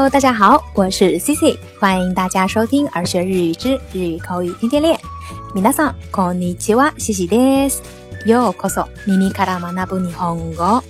[0.00, 4.98] Hello，大家好，我是 Cici，欢迎大家收听儿学日语之日语口语天天练。
[5.54, 7.82] 皆さんこんにちは、Cici です。
[8.24, 10.82] ようこそ耳から学ぶ日本語。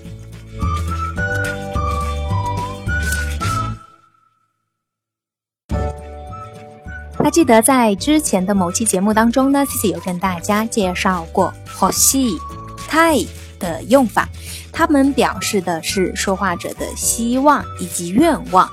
[7.18, 12.38] 那记得在之前的某期节目当中呢，Cici 有跟大家介绍过“欲しい”、“
[12.88, 13.27] たい”
[13.59, 14.28] 的用法。
[14.73, 18.69] 他们表示的是说话者的希望以及愿望。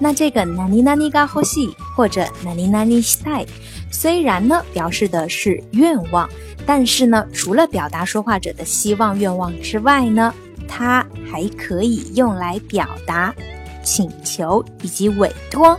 [0.00, 3.46] 那这个 nani nani ga hoshi 或者 nani nani shitai，
[3.90, 6.28] 虽然呢表示的是愿望，
[6.64, 10.32] 但是呢除了表达说话者的希望愿望之外呢，
[10.68, 13.34] 它还可以用来表达
[13.82, 15.78] 请求以及委托。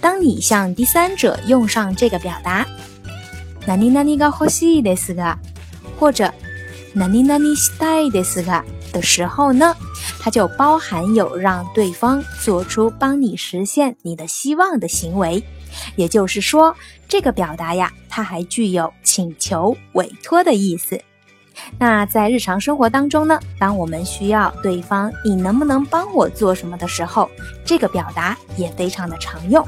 [0.00, 2.66] 当你向第三者用上这个表达
[3.66, 5.36] nani nani ga hoshi desu ga，
[5.98, 6.32] 或者
[6.94, 9.76] 那你那你したいですが的时候呢，
[10.23, 15.43] 它就包含有让对方做出帮你实现你的希望的行为，
[15.97, 16.73] 也就是说，
[17.09, 20.97] 这个表达呀，它还具有请求委托的意思。
[21.77, 27.29] 那在日常生活当中呢，当我们需要对方你能不能帮我做什么的时候，
[27.65, 29.61] 这个表达也非常的常用。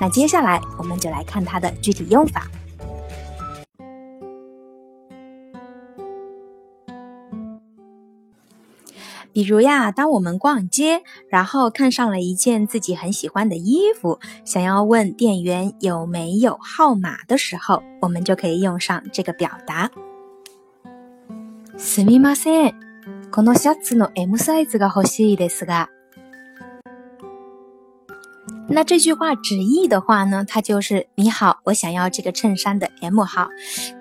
[0.00, 2.48] 那接下来我们就来看它的具体用法。
[9.33, 19.91] 比如呀，当我们逛街，然后看上了一件自己很喜欢的衣服，想要问店员有没有号码的时候，我们就可以用上这个表达。
[21.77, 22.73] すみません、
[23.31, 25.89] このシャツの M サイズが欲しいですが。
[28.69, 33.47] 那这句话直译的话呢，它就是你好，我想要这个衬衫的 M 号。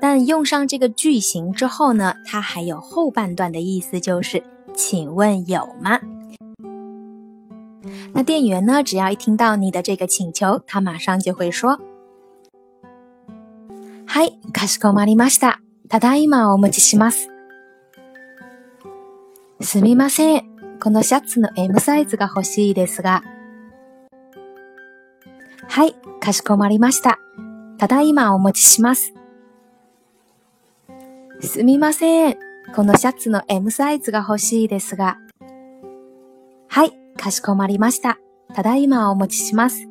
[0.01, 4.43] 但用上这个句型之后呢，它还有后半段的意思就是。
[4.84, 6.00] 请问有吗？
[8.14, 8.82] 那店员呢？
[8.82, 11.80] 只要一听到你的这个请求，他马上就会说
[14.10, 15.60] ：“はい、かしこまりました。
[15.88, 17.30] ただいまお持ちします。
[19.60, 20.48] すみません。
[20.80, 23.22] このシャツの M サイズが欲しいですが。
[25.68, 27.20] はい、かしこまりました。
[27.78, 29.14] ただいまお持ちします。
[31.40, 32.51] すみません。
[32.76, 35.18] このシャツの M サイズが欲しいですが。
[36.70, 38.18] はい、かしこまりました。
[38.54, 39.88] ただいまお持ちします。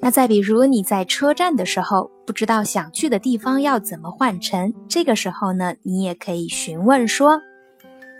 [0.00, 7.40] 那再比如你在车站的时候，不知道想去的地方要怎么换乘，这个时候呢，你也可以询问说：“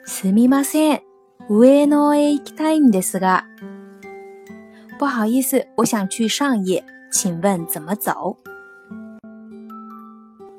[0.06, 1.02] すみません、
[1.48, 3.44] 上野へ行きたいんですが。”
[4.98, 6.82] 不好意思，我想去上野，
[7.12, 8.36] 请问怎么走？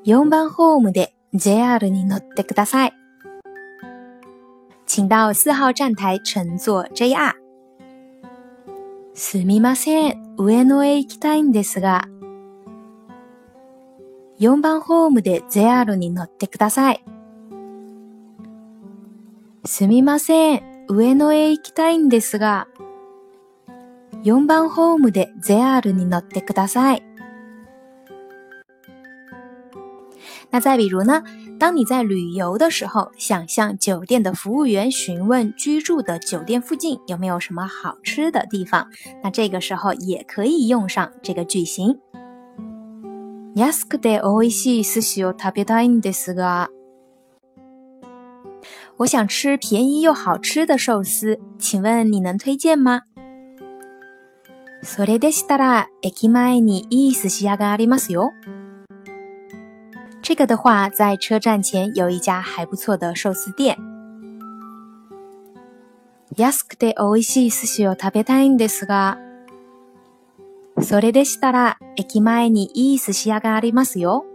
[0.08, 2.94] 4番ホームで JR に乗ってください。
[4.86, 7.34] 请到4号站台乘坐 JR。
[9.14, 12.06] すみません、上野へ行きたいんですが。
[14.40, 17.04] 4番ホームで JR に乗ってください。
[19.66, 22.70] すみません、上野へ行きたいんですが。
[24.24, 27.07] 4番ホームで JR に乗ってください。
[30.51, 31.23] 那再比如呢？
[31.59, 38.89] 当你在旅游的时候，想向酒店的服务员询问居住的酒店附近有没有什么好吃的地方，
[39.23, 41.99] 那这个时候也可以用上这个句型。
[43.55, 46.69] 安くて美味しい寿司を食べたいんですが。
[48.97, 53.03] 我想吃便宜又好吃的寿司，请问你能推荐吗？
[54.83, 58.33] それでしたら駅前にいい寿司屋がありますよ。
[60.28, 63.78] 这个的话，在车站前有一家还不错的寿司店。
[66.38, 69.16] 安くて美味しい寿司を食べたいんですが、
[70.82, 74.26] それでしたら駅前にいい寿司屋がありますよ。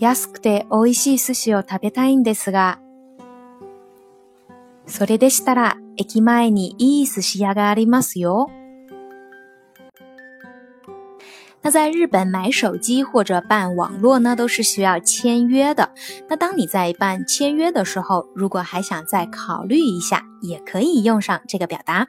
[0.00, 2.80] 安くて美味しい寿司を食べたいんですが、
[4.88, 8.50] それでしたら駅前にいい寿司屋がありますよ。
[11.71, 15.91] 在日本买手机或者办网络呢，都是需要签约的。
[16.29, 22.07] 那当你在办签约的时候，如果还想再考虑一下，也可以用上这个表达。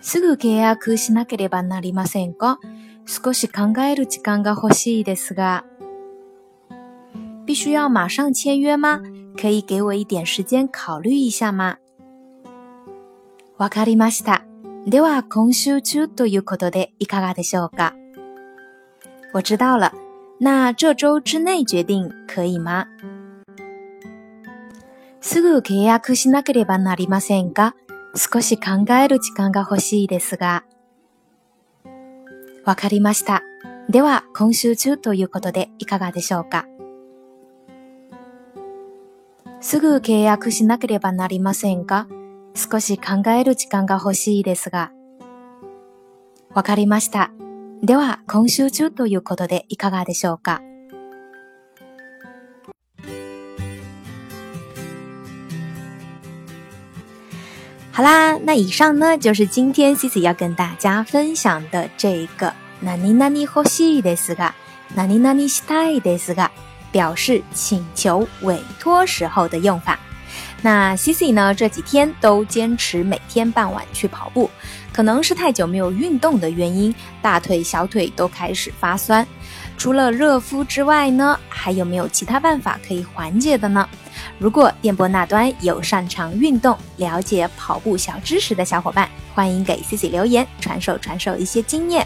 [0.00, 2.58] すぐ契約しなければなりませんか？
[3.04, 5.64] 少し考える時間が欲しいですが。
[7.46, 9.00] 必须要马上签约吗？
[9.36, 11.78] 可以给我一点时间考虑一下吗？
[13.58, 14.44] わかりました。
[14.86, 17.94] では今週中ということでいかがでしょうか？
[19.33, 19.91] 我知道了，
[20.39, 22.85] 那这周之内决定可以吗？
[25.21, 27.73] すぐ契約しなければなりませんか
[28.13, 30.63] 少し考える時間が欲しいですが。
[32.63, 33.41] わかりました。
[33.89, 36.65] では、今週中ということでいかがでしょうか
[39.61, 42.07] すぐ契約しなければなりませんか
[42.53, 44.91] 少し考える時間が欲しいですが。
[46.53, 47.31] わかりました。
[47.82, 50.60] では、今週中ということでいかがでしょうか
[57.92, 64.54] 好啦，那以上呢就是今天 Cici 要跟大家分享的这个“何々欲しいですが”、“
[64.94, 66.50] 何々したいですが”
[66.92, 69.98] 表示请求、委托时候的用法。
[70.62, 74.48] 那 Cici 呢这几天都坚持每天傍晚去跑步，
[74.93, 79.25] 可能是太久没有运动的原因，大腿、小腿都开始发酸。
[79.75, 83.89] 除了热敷之外呢，还有没有其他办法可以缓解的呢？
[84.37, 92.05] 如果电波那端有擅长运动、了解跑步小知识的小伙伴，欢迎给 Cici 留言，传授传授一些经验。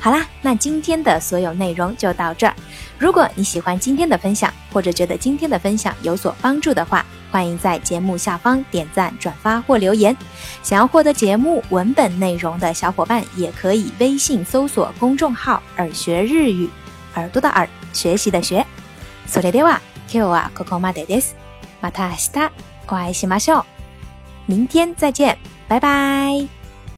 [0.00, 2.54] 好啦，那今天的所有内容就到这儿。
[2.98, 7.04] 如果你喜欢今天的分享，或者觉得今天的分享有所帮助的话，
[7.35, 10.15] 欢迎在节目下方点赞、转发或留言。
[10.63, 16.69] 想要获得节目文本内容的小伙伴，也可以微信搜索公众号“耳学日语”，
[17.15, 18.65] 耳朵的耳，学习的学。
[19.27, 19.79] それでは
[20.11, 21.35] 今日はここまでです。
[21.79, 22.51] また明日
[22.87, 23.65] お会いしましょう。
[24.47, 25.37] 明天再见，
[25.69, 26.54] 拜拜。